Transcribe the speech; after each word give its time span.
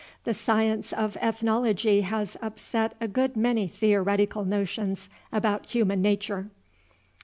The 0.23 0.33
science 0.33 0.93
of 0.93 1.15
Ethnology 1.17 2.01
has 2.01 2.35
upset 2.41 2.95
a 2.99 3.07
good 3.07 3.37
many 3.37 3.67
theoretical 3.67 4.43
notions 4.45 5.11
about 5.31 5.67
human 5.67 6.01
nature." 6.01 6.49